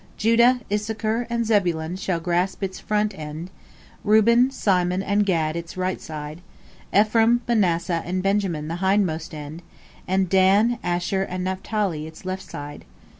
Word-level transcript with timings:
Judah, 0.17 0.61
Issachar, 0.71 1.27
and 1.29 1.45
Zebulon 1.45 1.95
shall 1.95 2.19
grasp 2.19 2.63
its 2.63 2.79
front 2.79 3.13
end, 3.15 3.51
Reuben, 4.03 4.49
Simon, 4.49 5.03
and 5.03 5.27
Gad 5.27 5.55
its 5.55 5.77
right 5.77 6.01
side, 6.01 6.41
Ephraim, 6.91 7.41
Manasseh, 7.47 8.01
and 8.03 8.23
Benjamin 8.23 8.67
the 8.67 8.77
hindmost 8.77 9.31
end, 9.35 9.61
and 10.07 10.27
Dan, 10.27 10.79
Asher, 10.83 11.21
and 11.21 11.43
Naphtali 11.43 12.07
its 12.07 12.25
left 12.25 12.41
side." 12.49 12.83